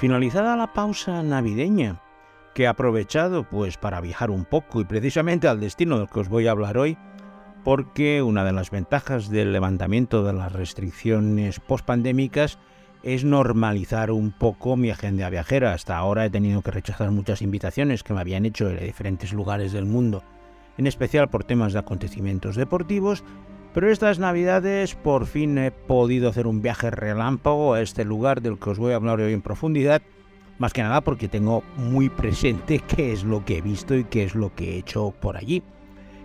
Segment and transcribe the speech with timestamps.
[0.00, 2.00] Finalizada la pausa navideña,
[2.54, 6.30] que he aprovechado pues para viajar un poco y precisamente al destino del que os
[6.30, 6.96] voy a hablar hoy,
[7.64, 12.58] porque una de las ventajas del levantamiento de las restricciones pospandémicas
[13.02, 15.74] es normalizar un poco mi agenda viajera.
[15.74, 19.70] Hasta ahora he tenido que rechazar muchas invitaciones que me habían hecho de diferentes lugares
[19.72, 20.22] del mundo,
[20.78, 23.22] en especial por temas de acontecimientos deportivos,
[23.72, 28.58] pero estas navidades por fin he podido hacer un viaje relámpago a este lugar del
[28.58, 30.02] que os voy a hablar hoy en profundidad,
[30.58, 34.24] más que nada porque tengo muy presente qué es lo que he visto y qué
[34.24, 35.62] es lo que he hecho por allí.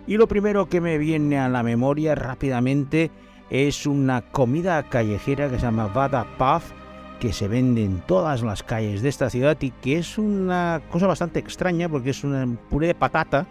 [0.06, 3.10] Y lo primero que me viene a la memoria rápidamente
[3.50, 6.72] es una comida callejera que se llama Vada Puff,
[7.20, 11.06] que se vende en todas las calles de esta ciudad y que es una cosa
[11.06, 13.46] bastante extraña porque es un puré de patata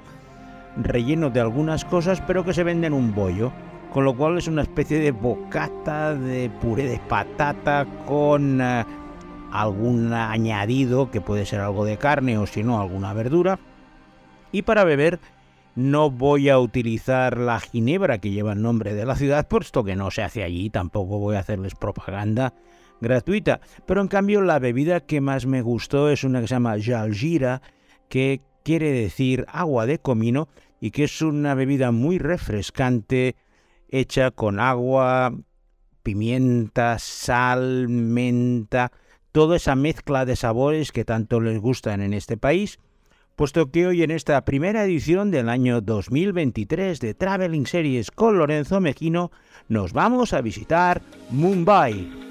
[0.77, 3.51] relleno de algunas cosas pero que se vende en un bollo
[3.95, 8.83] con lo cual es una especie de bocata de puré de patata con eh,
[9.53, 13.57] algún añadido que puede ser algo de carne o si no alguna verdura.
[14.51, 15.21] Y para beber
[15.75, 19.95] no voy a utilizar la ginebra que lleva el nombre de la ciudad, puesto que
[19.95, 22.53] no se hace allí, tampoco voy a hacerles propaganda
[22.99, 23.61] gratuita.
[23.85, 27.61] Pero en cambio la bebida que más me gustó es una que se llama Jalgira,
[28.09, 30.49] que quiere decir agua de comino
[30.81, 33.37] y que es una bebida muy refrescante,
[33.99, 35.33] hecha con agua,
[36.03, 38.91] pimienta, sal, menta,
[39.31, 42.79] toda esa mezcla de sabores que tanto les gustan en este país,
[43.35, 48.79] puesto que hoy en esta primera edición del año 2023 de Traveling Series con Lorenzo
[48.79, 49.31] Mejino
[49.67, 51.01] nos vamos a visitar
[51.31, 52.25] Mumbai.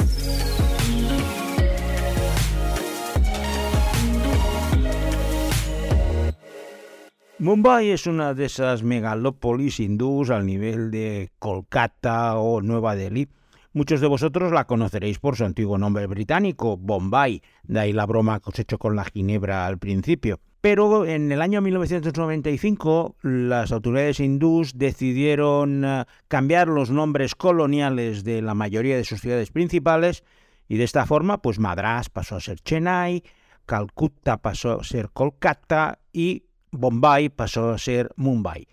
[7.40, 13.28] Mumbai es una de esas megalópolis hindús al nivel de Kolkata o Nueva Delhi.
[13.72, 18.38] Muchos de vosotros la conoceréis por su antiguo nombre británico, Bombay, de ahí la broma
[18.38, 20.38] que os he hecho con la ginebra al principio.
[20.60, 28.42] Pero en el año 1995 las autoridades hindús decidieron eh, cambiar los nombres coloniales de
[28.42, 30.22] la mayoría de sus ciudades principales
[30.68, 33.24] y de esta forma pues Madras pasó a ser Chennai,
[33.66, 36.44] Calcuta pasó a ser Kolkata y
[36.76, 38.66] Bombay pasó a ser Mumbai.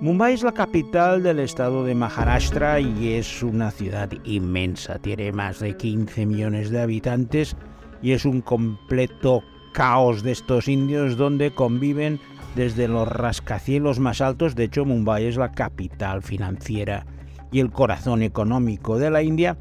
[0.00, 4.98] Mumbai es la capital del estado de Maharashtra y es una ciudad inmensa.
[4.98, 7.56] Tiene más de 15 millones de habitantes
[8.02, 9.42] y es un completo
[9.72, 12.20] caos de estos indios donde conviven
[12.54, 14.54] desde los rascacielos más altos.
[14.54, 17.06] De hecho, Mumbai es la capital financiera
[17.50, 19.56] y el corazón económico de la India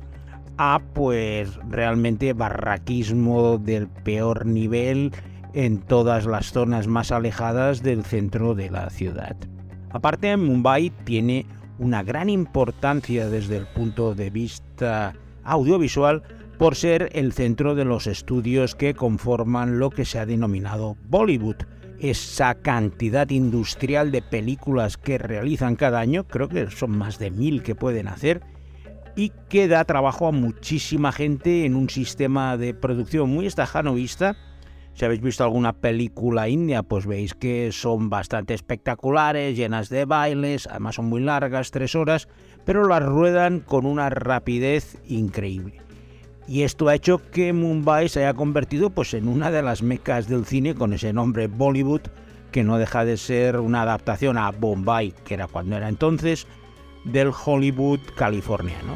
[0.57, 5.11] a pues realmente barraquismo del peor nivel
[5.53, 9.35] en todas las zonas más alejadas del centro de la ciudad.
[9.91, 11.45] Aparte, Mumbai tiene
[11.79, 16.23] una gran importancia desde el punto de vista audiovisual
[16.57, 21.57] por ser el centro de los estudios que conforman lo que se ha denominado Bollywood.
[21.99, 27.63] Esa cantidad industrial de películas que realizan cada año, creo que son más de mil
[27.63, 28.41] que pueden hacer,
[29.15, 34.35] y que da trabajo a muchísima gente en un sistema de producción muy estajanovista.
[34.93, 40.67] Si habéis visto alguna película india, pues veis que son bastante espectaculares, llenas de bailes,
[40.67, 42.27] además son muy largas, tres horas,
[42.63, 45.81] pero las ruedan con una rapidez increíble.
[46.47, 50.27] Y esto ha hecho que Mumbai se haya convertido pues, en una de las mecas
[50.27, 52.01] del cine con ese nombre Bollywood,
[52.51, 56.47] que no deja de ser una adaptación a Bombay, que era cuando era entonces,
[57.05, 58.93] del Hollywood californiano.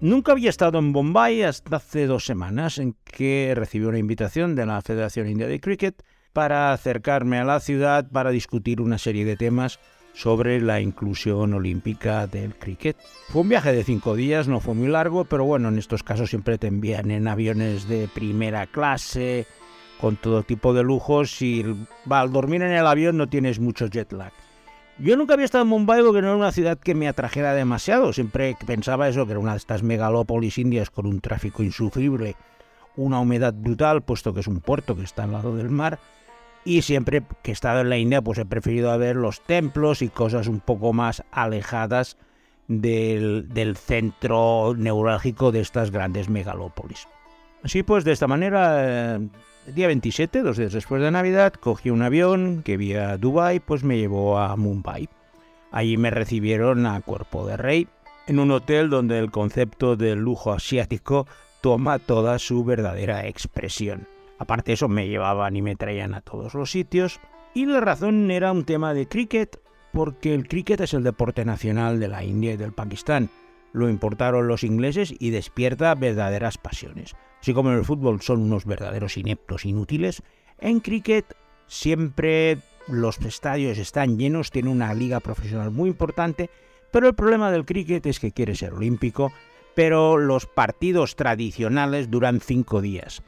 [0.00, 4.66] Nunca había estado en Bombay hasta hace dos semanas en que recibí una invitación de
[4.66, 6.02] la Federación India de Cricket
[6.32, 9.78] para acercarme a la ciudad para discutir una serie de temas
[10.12, 12.96] sobre la inclusión olímpica del cricket.
[13.28, 16.30] Fue un viaje de cinco días, no fue muy largo, pero bueno, en estos casos
[16.30, 19.46] siempre te envían en aviones de primera clase,
[20.00, 21.64] con todo tipo de lujos y
[22.10, 24.32] al dormir en el avión no tienes mucho jet lag.
[25.02, 28.12] Yo nunca había estado en Mumbai porque no era una ciudad que me atrajera demasiado.
[28.12, 32.36] Siempre pensaba eso, que era una de estas megalópolis indias con un tráfico insufrible,
[32.94, 35.98] una humedad brutal, puesto que es un puerto que está al lado del mar.
[36.64, 40.08] Y siempre que he estado en la India, pues he preferido ver los templos y
[40.08, 42.16] cosas un poco más alejadas
[42.68, 47.08] del, centro neurálgico de estas grandes megalópolis.
[47.64, 49.28] Así pues, de esta manera, eh,
[49.66, 53.84] el día 27, dos días después de Navidad, cogí un avión que vía Dubai, pues
[53.84, 55.08] me llevó a Mumbai.
[55.70, 57.88] Allí me recibieron a cuerpo de rey,
[58.26, 61.26] en un hotel donde el concepto del lujo asiático
[61.60, 64.08] toma toda su verdadera expresión.
[64.38, 67.20] Aparte de eso, me llevaban y me traían a todos los sitios.
[67.54, 69.60] Y la razón era un tema de cricket,
[69.92, 73.30] porque el cricket es el deporte nacional de la India y del Pakistán.
[73.72, 77.14] Lo importaron los ingleses y despierta verdaderas pasiones.
[77.42, 80.22] Así como en el fútbol son unos verdaderos ineptos inútiles,
[80.60, 81.34] en cricket
[81.66, 86.50] siempre los estadios están llenos, tiene una liga profesional muy importante,
[86.92, 89.32] pero el problema del cricket es que quiere ser olímpico,
[89.74, 93.24] pero los partidos tradicionales duran cinco días.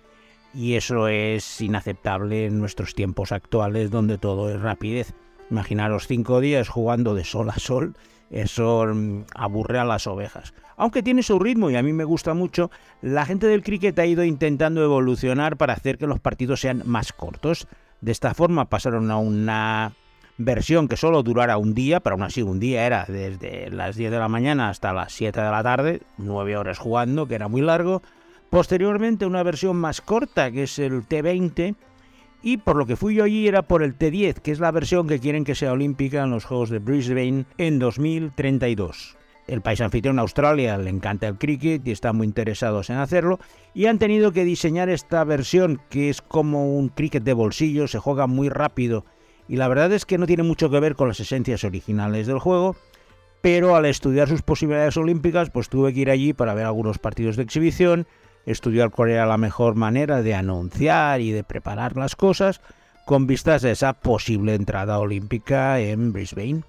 [0.54, 5.12] Y eso es inaceptable en nuestros tiempos actuales donde todo es rapidez.
[5.50, 7.96] Imaginaros cinco días jugando de sol a sol,
[8.30, 10.54] eso mm, aburre a las ovejas.
[10.76, 14.06] Aunque tiene su ritmo y a mí me gusta mucho, la gente del cricket ha
[14.06, 17.68] ido intentando evolucionar para hacer que los partidos sean más cortos.
[18.00, 19.92] De esta forma pasaron a una
[20.36, 24.10] versión que solo durara un día, pero aún así un día era desde las 10
[24.10, 27.60] de la mañana hasta las 7 de la tarde, 9 horas jugando, que era muy
[27.60, 28.02] largo.
[28.50, 31.74] Posteriormente una versión más corta, que es el T20,
[32.44, 35.08] y por lo que fui yo allí era por el T10, que es la versión
[35.08, 39.16] que quieren que sea olímpica en los Juegos de Brisbane en 2032.
[39.46, 43.40] El país anfitrión Australia le encanta el cricket y están muy interesados en hacerlo
[43.72, 47.98] y han tenido que diseñar esta versión que es como un cricket de bolsillo, se
[47.98, 49.06] juega muy rápido
[49.48, 52.40] y la verdad es que no tiene mucho que ver con las esencias originales del
[52.40, 52.76] juego,
[53.40, 57.36] pero al estudiar sus posibilidades olímpicas pues tuve que ir allí para ver algunos partidos
[57.36, 58.06] de exhibición,
[58.46, 62.60] estudiar cuál era la mejor manera de anunciar y de preparar las cosas
[63.04, 66.62] con vistas a esa posible entrada olímpica en Brisbane.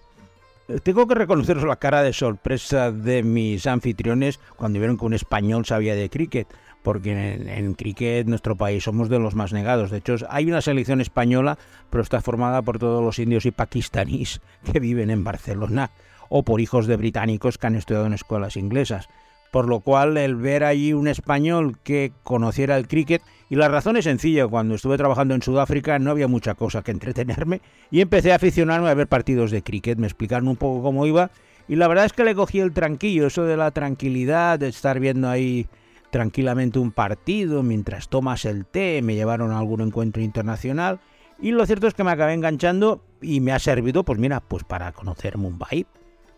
[0.83, 5.65] Tengo que reconoceros la cara de sorpresa de mis anfitriones cuando vieron que un español
[5.65, 6.47] sabía de cricket,
[6.81, 9.91] porque en, en, cricket nuestro país somos de los más negados.
[9.91, 11.59] De hecho, hay una selección española,
[11.91, 14.41] pero está formada por todos los indios y pakistaníes
[14.71, 15.91] que viven en Barcelona,
[16.29, 19.07] o por hijos de británicos que han estudiado en escuelas inglesas
[19.55, 23.95] por lo cual el ver allí un español que conociera el cricket, y la razón
[23.95, 28.33] es sencilla, cuando estuve trabajando en Sudáfrica no había mucha cosa que entretenerme y empecé
[28.33, 31.31] a aficionarme a ver partidos de cricket, me explicaron un poco cómo iba
[31.69, 34.99] y la verdad es que le cogí el tranquillo, eso de la tranquilidad, de estar
[34.99, 35.67] viendo ahí
[36.11, 40.99] tranquilamente un partido mientras tomas el té, me llevaron a algún encuentro internacional
[41.39, 44.65] y lo cierto es que me acabé enganchando y me ha servido, pues mira, pues
[44.65, 45.87] para conocer Mumbai.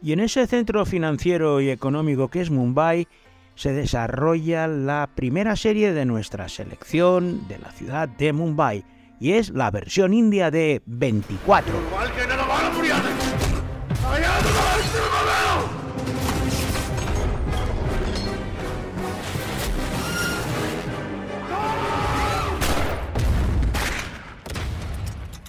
[0.01, 3.07] Y en ese centro financiero y económico que es Mumbai
[3.55, 8.85] se desarrolla la primera serie de nuestra selección de la ciudad de Mumbai
[9.19, 11.73] y es la versión india de 24.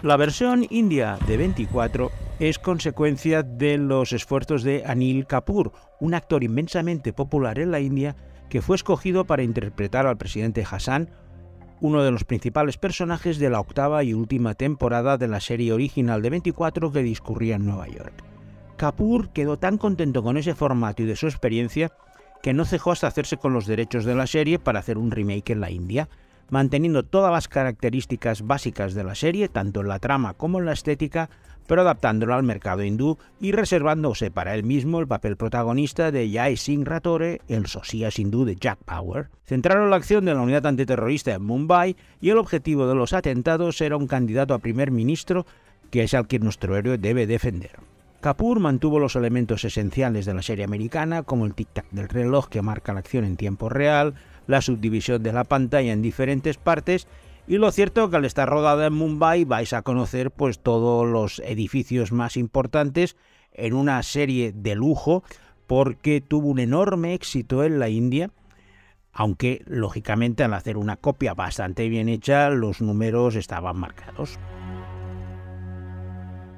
[0.02, 6.44] La versión india de 24 es consecuencia de los esfuerzos de Anil Kapoor, un actor
[6.44, 8.14] inmensamente popular en la India
[8.48, 11.10] que fue escogido para interpretar al presidente Hassan,
[11.80, 16.22] uno de los principales personajes de la octava y última temporada de la serie original
[16.22, 18.24] de 24 que discurría en Nueva York.
[18.76, 21.92] Kapoor quedó tan contento con ese formato y de su experiencia
[22.42, 25.50] que no cejó hasta hacerse con los derechos de la serie para hacer un remake
[25.50, 26.08] en la India,
[26.50, 30.72] manteniendo todas las características básicas de la serie, tanto en la trama como en la
[30.72, 31.28] estética,
[31.68, 36.56] pero adaptándolo al mercado hindú y reservándose para él mismo el papel protagonista de Jai
[36.56, 39.28] Singh Ratore, el socias hindú de Jack Power.
[39.44, 43.80] Centraron la acción de la unidad antiterrorista en Mumbai y el objetivo de los atentados
[43.82, 45.46] era un candidato a primer ministro
[45.90, 47.72] que es al que nuestro héroe debe defender.
[48.20, 52.62] Kapoor mantuvo los elementos esenciales de la serie americana, como el tic-tac del reloj que
[52.62, 54.14] marca la acción en tiempo real,
[54.46, 57.06] la subdivisión de la pantalla en diferentes partes
[57.48, 61.06] y lo cierto es que al estar rodada en Mumbai vais a conocer pues todos
[61.06, 63.16] los edificios más importantes
[63.52, 65.24] en una serie de lujo
[65.66, 68.30] porque tuvo un enorme éxito en la India,
[69.12, 74.38] aunque lógicamente al hacer una copia bastante bien hecha los números estaban marcados.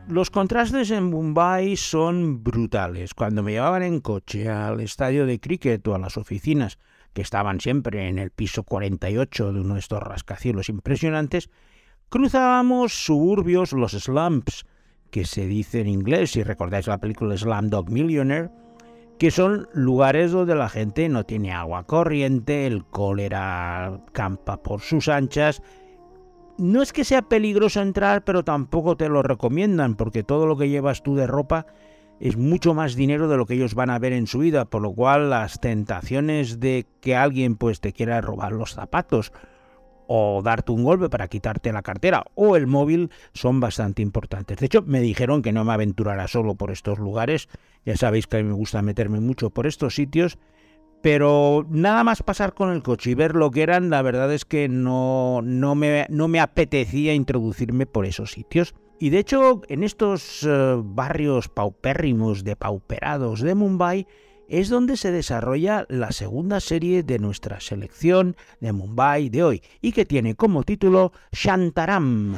[0.09, 3.14] Los contrastes en Mumbai son brutales.
[3.14, 6.78] Cuando me llevaban en coche al estadio de cricket o a las oficinas
[7.12, 11.50] que estaban siempre en el piso 48 de uno de estos rascacielos impresionantes,
[12.09, 14.64] cruzábamos suburbios, los slums,
[15.11, 18.50] que se dice en inglés, si recordáis la película Slumdog Millionaire,
[19.19, 25.09] que son lugares donde la gente no tiene agua corriente, el cólera campa por sus
[25.09, 25.62] anchas.
[26.57, 30.69] No es que sea peligroso entrar, pero tampoco te lo recomiendan, porque todo lo que
[30.69, 31.67] llevas tú de ropa
[32.20, 34.82] es mucho más dinero de lo que ellos van a ver en su vida, por
[34.82, 39.32] lo cual las tentaciones de que alguien pues te quiera robar los zapatos
[40.06, 44.58] o darte un golpe para quitarte la cartera o el móvil son bastante importantes.
[44.58, 47.48] De hecho, me dijeron que no me aventurara solo por estos lugares.
[47.86, 50.36] Ya sabéis que a mí me gusta meterme mucho por estos sitios.
[51.00, 54.44] Pero nada más pasar con el coche y ver lo que eran, la verdad es
[54.44, 58.74] que no, no, me, no me apetecía introducirme por esos sitios.
[59.02, 64.07] Y de hecho, en estos eh, barrios paupérrimos, depauperados de Mumbai,
[64.47, 69.92] es donde se desarrolla la segunda serie de nuestra selección de Mumbai de hoy y
[69.92, 72.37] que tiene como título Shantaram.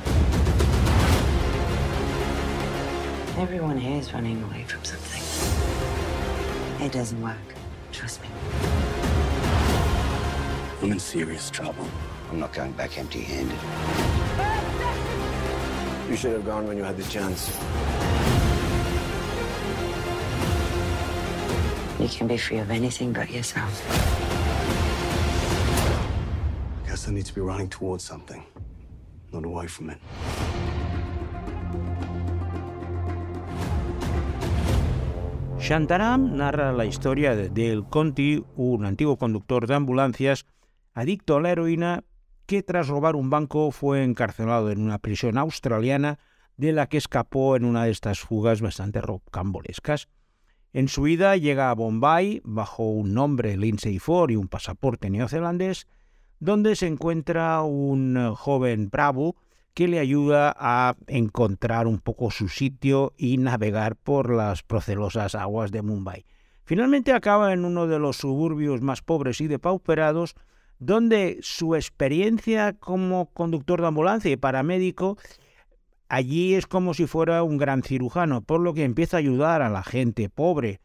[3.41, 5.23] Everyone here is running away from something.
[6.81, 7.57] It doesn't work.
[7.91, 8.29] Trust me.
[10.81, 11.89] I'm in serious trouble.
[12.31, 13.59] I'm not going back empty-handed.
[16.13, 17.49] You should have gone when you had the chance.
[21.99, 23.73] You can be free of anything but yourself.
[26.85, 28.45] I guess I need to be running towards something,
[29.33, 29.99] not away from it.
[35.59, 40.45] Shantaram narra la historia de Dale Conti, un antiguo conductor de ambulancias
[40.93, 42.05] adicto a la heroína
[42.53, 46.19] que tras robar un banco fue encarcelado en una prisión australiana
[46.59, 50.09] de la que escapó en una de estas fugas bastante rocambolescas.
[50.75, 55.87] En su ida llega a Bombay bajo un nombre Lindsay Ford y un pasaporte neozelandés,
[56.41, 59.37] donde se encuentra un joven bravo
[59.73, 65.71] que le ayuda a encontrar un poco su sitio y navegar por las procelosas aguas
[65.71, 66.27] de Mumbai.
[66.65, 70.35] Finalmente acaba en uno de los suburbios más pobres y depauperados,
[70.83, 75.17] donde su experiencia como conductor de ambulancia y paramédico
[76.09, 79.71] allí es como si fuera un gran cirujano, por lo que empieza a ayudar a
[79.71, 80.81] la gente pobre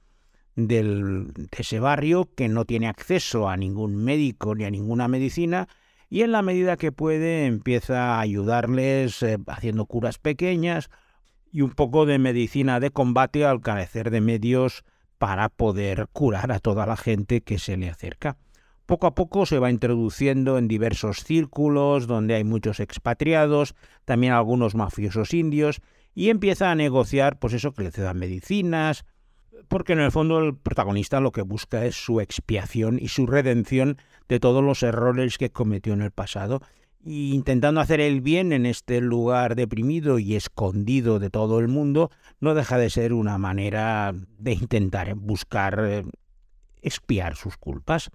[0.56, 5.68] del, de ese barrio que no tiene acceso a ningún médico ni a ninguna medicina
[6.12, 10.92] y en la medida que puede empieza a ayudarles eh, haciendo curas pequeñas
[11.52, 14.84] y un poco de medicina de combate al carecer de medios
[15.18, 18.38] para poder curar a toda la gente que se le acerca
[18.88, 23.76] poco a poco se va introduciendo en diversos círculos donde hay muchos expatriados,
[24.06, 25.82] también algunos mafiosos indios,
[26.16, 29.06] y empieza a negociar, pues eso, que le cedan medicinas,
[29.68, 33.98] porque en el fondo el protagonista lo que busca es su expiación y su redención
[34.30, 36.62] de todos los errores que cometió en el pasado,
[37.04, 42.10] y intentando hacer el bien en este lugar deprimido y escondido de todo el mundo,
[42.40, 46.06] no deja de ser una manera de intentar buscar eh,
[46.82, 48.12] expiar sus culpas.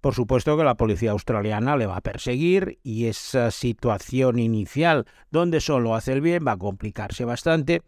[0.00, 5.60] Por supuesto que la policía australiana le va a perseguir y esa situación inicial donde
[5.60, 7.82] solo hace el bien va a complicarse bastante.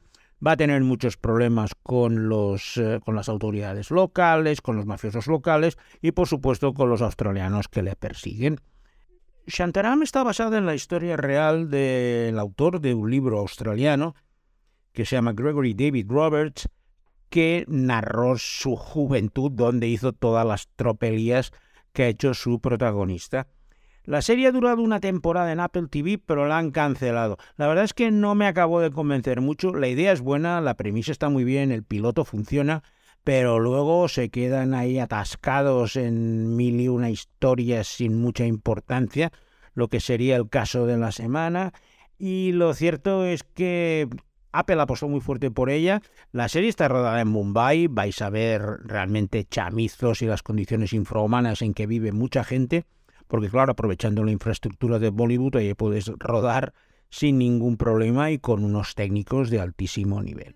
[0.45, 5.26] Va a tener muchos problemas con, los, eh, con las autoridades locales, con los mafiosos
[5.26, 8.61] locales y por supuesto con los australianos que le persiguen.
[9.47, 14.14] Shantaram está basada en la historia real del autor de un libro australiano
[14.92, 16.69] que se llama Gregory David Roberts,
[17.31, 21.52] que narró su juventud donde hizo todas las tropelías
[21.93, 23.49] que ha hecho su protagonista.
[24.05, 27.39] La serie ha durado una temporada en Apple TV, pero la han cancelado.
[27.57, 29.73] La verdad es que no me acabó de convencer mucho.
[29.73, 32.83] La idea es buena, la premisa está muy bien, el piloto funciona,
[33.23, 39.31] pero luego se quedan ahí atascados en mil y una historias sin mucha importancia,
[39.75, 41.73] lo que sería el caso de la semana.
[42.19, 44.09] Y lo cierto es que
[44.52, 46.02] Apple apostó muy fuerte por ella.
[46.30, 51.62] La serie está rodada en Mumbai, vais a ver realmente chamizos y las condiciones infrahumanas
[51.62, 52.85] en que vive mucha gente,
[53.26, 56.75] porque claro, aprovechando la infraestructura de Bollywood, ahí puedes rodar
[57.09, 60.54] sin ningún problema y con unos técnicos de altísimo nivel.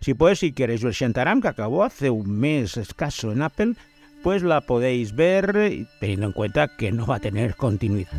[0.00, 3.74] Si pues, si queréis ver Shantaram, que acabó hace un mes escaso en Apple,
[4.22, 8.12] pues la podéis ver teniendo en cuenta que no va a tener continuidad.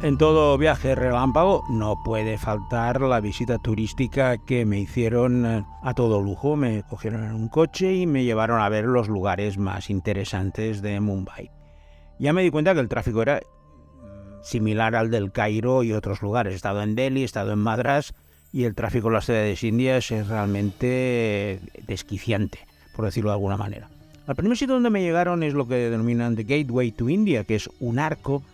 [0.00, 5.92] En todo viaje relámpago no puede faltar la visita turística que me hicieron eh, a
[5.92, 6.54] todo lujo.
[6.54, 11.00] Me cogieron en un coche y me llevaron a ver los lugares más interesantes de
[11.00, 11.50] Mumbai.
[12.20, 16.22] Ya me di cuenta que el tráfico era mm, similar al del Cairo y otros
[16.22, 16.52] lugares.
[16.52, 18.14] He estado en Delhi, he estado en Madras
[18.52, 22.60] y el tráfico en las ciudades indias es realmente desquiciante,
[22.94, 23.88] por decirlo de alguna manera.
[24.28, 27.56] El primer sitio donde me llegaron es lo que denominan The Gateway to India, que
[27.56, 28.44] es un arco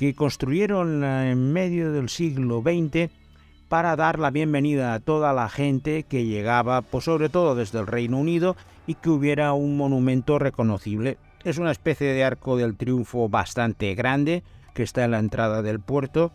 [0.00, 3.12] que construyeron eh, en medio del siglo XX
[3.68, 7.86] para dar la bienvenida a toda la gente que llegaba, pues sobre todo desde el
[7.86, 11.18] Reino Unido, y que hubiera un monumento reconocible.
[11.44, 14.42] Es una especie de arco del triunfo bastante grande
[14.72, 16.32] que está en la entrada del puerto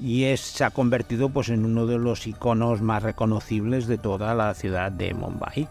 [0.00, 4.34] y es, se ha convertido pues, en uno de los iconos más reconocibles de toda
[4.34, 5.68] la ciudad de Mumbai.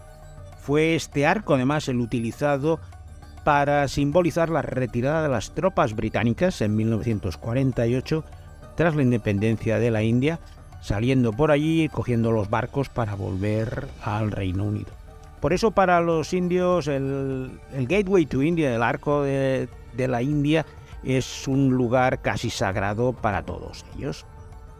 [0.62, 2.80] Fue este arco además el utilizado
[3.44, 8.24] para simbolizar la retirada de las tropas británicas en 1948
[8.74, 10.40] tras la independencia de la India,
[10.80, 14.90] saliendo por allí y cogiendo los barcos para volver al Reino Unido.
[15.40, 20.64] Por eso para los indios el, Gateway to India, el arco de, de la India,
[21.04, 24.24] es un lugar casi sagrado para todos ellos.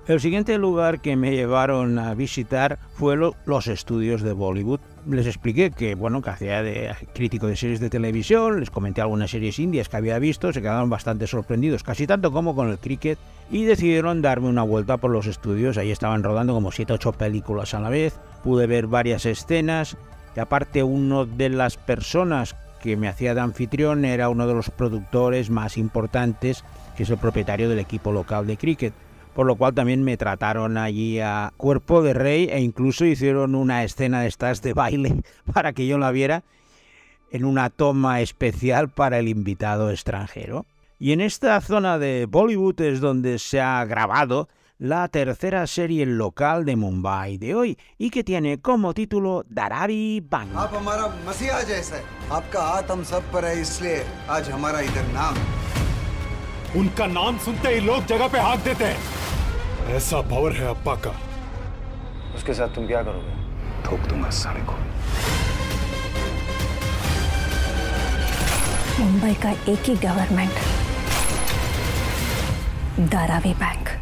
[0.07, 4.81] El siguiente lugar que me llevaron a visitar fue los estudios de Bollywood.
[5.09, 9.31] Les expliqué que, bueno, que hacía de crítico de series de televisión, les comenté algunas
[9.31, 13.19] series indias que había visto, se quedaron bastante sorprendidos, casi tanto como con el cricket,
[13.51, 15.79] y decidieron darme una vuelta por los estudios.
[15.79, 19.97] Ahí estaban rodando como 7 o 8 películas a la vez, pude ver varias escenas,
[20.37, 24.69] y aparte uno de las personas que me hacía de anfitrión era uno de los
[24.69, 26.63] productores más importantes,
[26.95, 28.93] que es el propietario del equipo local de cricket
[29.35, 33.85] por lo cual también me trataron allí a cuerpo de rey e incluso hicieron una
[33.85, 35.23] escena de estas de baile
[35.53, 36.45] para que yo la viera
[37.31, 40.67] en una toma especial para el invitado extranjero.
[40.99, 44.49] Y en esta zona de Bollywood es donde se ha grabado
[44.79, 50.51] la tercera serie local de Mumbai de hoy y que tiene como título Darabi Bang.
[59.96, 61.14] ऐसा power है अप्पा का
[62.36, 63.38] उसके साथ तुम क्या करोगे
[63.86, 64.76] ठोक दूंगा साले को
[69.00, 70.56] मुंबई का एक ही गवर्नमेंट
[73.10, 73.98] Dharavi bank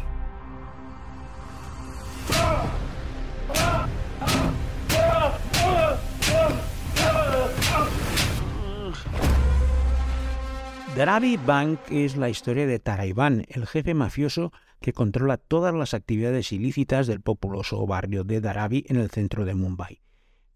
[10.98, 14.50] Dharavi Bank es la historia de Taraibán, el jefe mafioso
[14.83, 19.55] que controla todas las actividades ilícitas del populoso barrio de Dharavi en el centro de
[19.55, 20.01] Mumbai.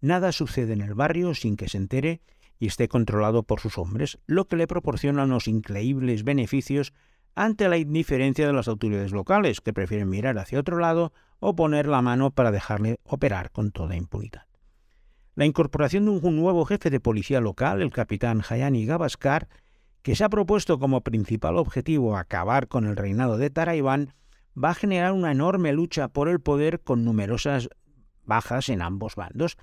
[0.02, 2.20] Nada sucede en el barrio sin que se entere
[2.58, 6.92] y esté controlado por sus hombres, lo que le proporciona unos increíbles beneficios
[7.34, 11.86] ante la indiferencia de las autoridades locales, que prefieren mirar hacia otro lado o poner
[11.86, 14.42] la mano para dejarle operar con toda impunidad.
[15.36, 19.48] La incorporación de un nuevo jefe de policía local, el capitán Hayani Gavaskar,
[20.02, 24.14] que se ha propuesto como principal objetivo acabar con el reinado de Taraibán,
[24.62, 27.68] va a generar una enorme lucha por el poder con numerosas
[28.24, 29.56] bajas en ambos bandos.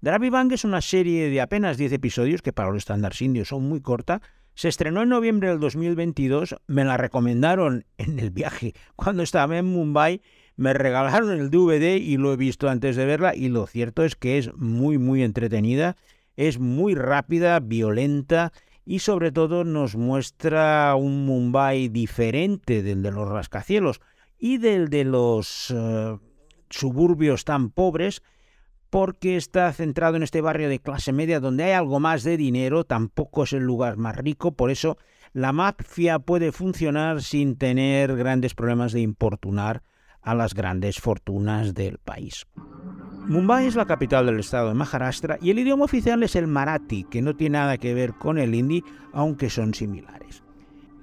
[0.00, 3.68] Dravi Bang es una serie de apenas 10 episodios que para los estándares indios son
[3.68, 4.22] muy corta.
[4.54, 9.66] Se estrenó en noviembre del 2022, me la recomendaron en el viaje cuando estaba en
[9.66, 10.22] Mumbai,
[10.56, 14.16] me regalaron el DVD y lo he visto antes de verla y lo cierto es
[14.16, 15.96] que es muy muy entretenida,
[16.36, 18.52] es muy rápida, violenta
[18.90, 24.00] y sobre todo nos muestra un Mumbai diferente del de los rascacielos
[24.36, 26.18] y del de los eh,
[26.70, 28.20] suburbios tan pobres
[28.90, 32.82] porque está centrado en este barrio de clase media donde hay algo más de dinero,
[32.82, 34.98] tampoco es el lugar más rico, por eso
[35.32, 39.84] la mafia puede funcionar sin tener grandes problemas de importunar
[40.20, 42.44] a las grandes fortunas del país.
[43.30, 47.04] Mumbai es la capital del estado de Maharashtra y el idioma oficial es el marathi,
[47.04, 50.42] que no tiene nada que ver con el hindi, aunque son similares.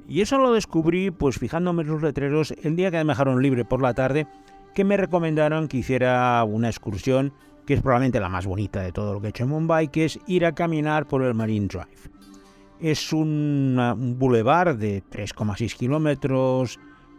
[0.10, 3.64] Y eso lo descubrí pues fijándome en los letreros el día que me dejaron libre
[3.64, 4.28] por la tarde,
[4.76, 7.32] que me recomendaron que hiciera una excursión,
[7.66, 10.04] que es probablemente la más bonita de todo lo que he hecho en Mumbai, que
[10.04, 12.12] es ir a caminar por el Marine Drive.
[12.82, 16.78] Es un, un boulevard de 3,6 kilómetros,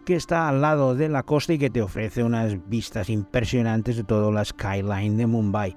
[0.09, 4.05] que está al lado de la costa y que te ofrece unas vistas impresionantes de
[4.05, 5.77] toda la skyline de Mumbai.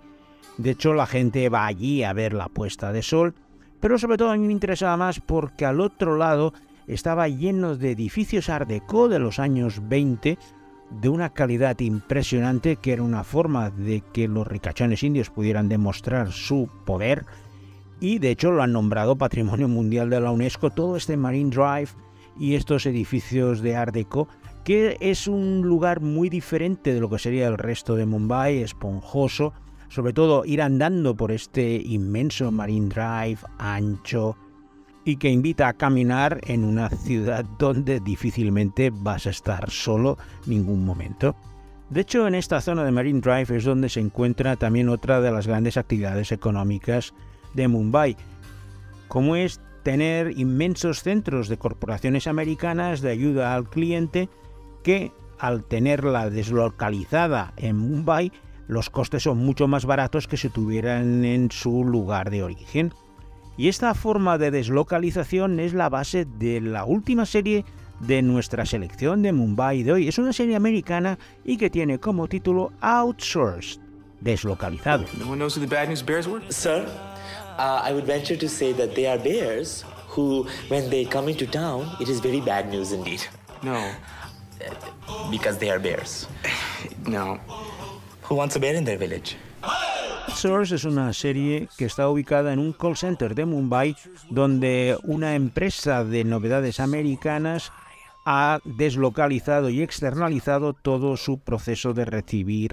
[0.57, 3.35] De hecho, la gente va allí a ver la puesta de sol,
[3.81, 6.53] pero sobre todo a mí me interesaba más porque al otro lado
[6.87, 10.37] estaba lleno de edificios art déco de los años 20
[11.01, 16.31] de una calidad impresionante que era una forma de que los ricachones indios pudieran demostrar
[16.31, 17.25] su poder
[17.99, 21.89] y de hecho lo han nombrado Patrimonio Mundial de la UNESCO todo este Marine Drive
[22.41, 24.27] y estos edificios de Art Deco,
[24.63, 29.54] que es un lugar muy diferente de lo que sería el resto de Mumbai, esponjoso,
[29.89, 34.36] sobre todo ir andando por este inmenso Marine Drive ancho
[35.06, 40.84] y que invita a caminar en una ciudad donde difícilmente vas a estar solo ningún
[40.84, 41.36] momento.
[41.91, 45.32] De hecho, en esta zona de Marine Drive es donde se encuentra también otra de
[45.32, 47.13] las grandes actividades económicas
[47.54, 48.17] de Mumbai,
[49.08, 54.29] como es tener inmensos centros de corporaciones americanas de ayuda al cliente
[54.83, 58.31] que al tenerla deslocalizada en Mumbai,
[58.67, 62.93] los costes son mucho más baratos que si tuvieran en su lugar de origen.
[63.57, 67.65] Y esta forma de deslocalización es la base de la última serie
[67.99, 70.07] de nuestra selección de Mumbai de hoy.
[70.07, 73.81] Es una serie americana y que tiene como título Outsourced,
[74.19, 75.05] deslocalizado.
[77.57, 81.45] Uh, I would venture to say that they are bears who, when they come into
[81.47, 83.23] town, it is very bad news indeed.
[83.63, 83.91] No.
[85.29, 86.27] Because they are bears.
[87.07, 87.39] no.
[88.23, 89.35] Who wants a bear in their village?
[89.61, 93.95] Outsource es una serie que está ubicada en un call center de Mumbai
[94.29, 97.71] donde una empresa de novedades americanas
[98.25, 102.71] ha deslocalizado y externalizado todo su proceso de recibir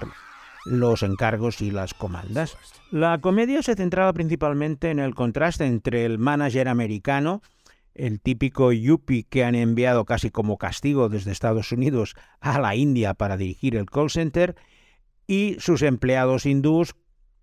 [0.70, 2.56] los encargos y las comandas.
[2.90, 7.42] La comedia se centraba principalmente en el contraste entre el manager americano,
[7.94, 13.14] el típico yuppie que han enviado casi como castigo desde Estados Unidos a la India
[13.14, 14.54] para dirigir el call center,
[15.26, 16.94] y sus empleados hindús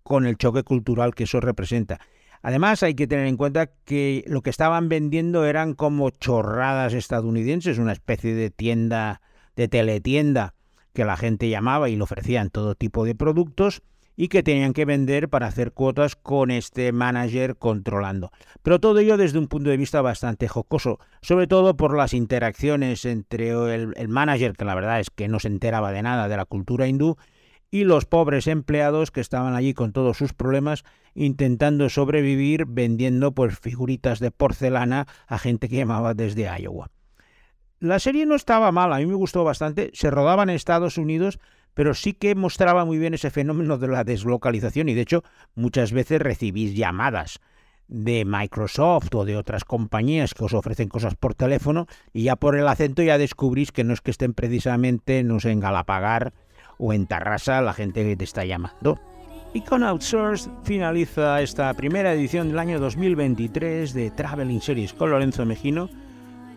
[0.02, 2.00] con el choque cultural que eso representa.
[2.42, 7.78] Además, hay que tener en cuenta que lo que estaban vendiendo eran como chorradas estadounidenses,
[7.78, 9.20] una especie de tienda,
[9.56, 10.54] de teletienda,
[10.96, 13.82] que la gente llamaba y le ofrecían todo tipo de productos
[14.16, 18.32] y que tenían que vender para hacer cuotas con este manager controlando.
[18.62, 23.04] Pero todo ello desde un punto de vista bastante jocoso, sobre todo por las interacciones
[23.04, 26.46] entre el, manager, que la verdad es que no se enteraba de nada de la
[26.46, 27.18] cultura hindú,
[27.70, 30.82] y los pobres empleados que estaban allí con todos sus problemas
[31.14, 36.90] intentando sobrevivir vendiendo pues figuritas de porcelana a gente que llamaba desde Iowa.
[37.78, 41.38] La serie no estaba mal, a mí me gustó bastante, se rodaba en Estados Unidos,
[41.74, 45.92] pero sí que mostraba muy bien ese fenómeno de la deslocalización y de hecho muchas
[45.92, 47.38] veces recibís llamadas
[47.88, 52.56] de Microsoft o de otras compañías que os ofrecen cosas por teléfono y ya por
[52.56, 56.32] el acento ya descubrís que no es que estén precisamente, no sé, en Galapagar
[56.78, 58.98] o en Tarrasa la gente que te está llamando.
[59.52, 65.46] Y con Outsource finaliza esta primera edición del año 2023 de Traveling Series con Lorenzo
[65.46, 65.88] Mejino,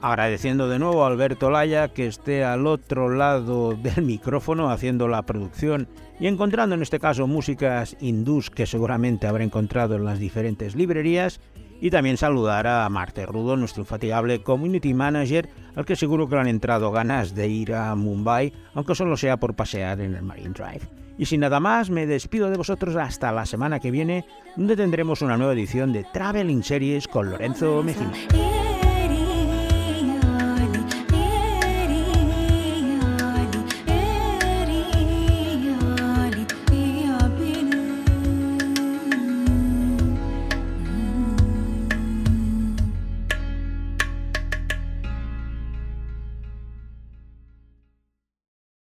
[0.02, 5.24] agradeciendo de nuevo a Alberto Laya que esté al otro lado del micrófono haciendo la
[5.24, 5.88] producción
[6.20, 11.40] y encontrando en este caso músicas hindús que seguramente habrá encontrado en las diferentes librerías
[11.82, 16.42] y también saludar a Marte Rudo, nuestro infatigable community manager, al que seguro que le
[16.42, 20.54] han entrado ganas de ir a Mumbai, aunque solo sea por pasear en el Marine
[20.54, 20.90] Drive.
[21.18, 25.22] Y sin nada más, me despido de vosotros hasta la semana que viene, donde tendremos
[25.22, 28.59] una nueva edición de Traveling Series con Lorenzo Mejía.